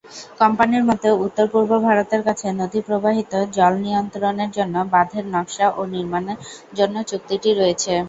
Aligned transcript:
কোম্পানির 0.39 0.83
মতে, 0.89 1.07
উত্তর-পূর্ব 1.25 1.71
ভারতের 1.85 2.21
কাছে 2.27 2.47
নদী 2.59 2.79
প্রবাহিত 2.87 3.33
জল 3.55 3.73
নিয়ন্ত্রণের 3.83 4.49
জন্য 4.57 4.75
বাঁধের 4.93 5.25
নকশা 5.33 5.67
ও 5.71 5.91
নির্মাণের 5.93 6.37
জন্য 6.77 6.95
চুক্তিটি 7.09 7.49
রয়েছে। 7.53 7.93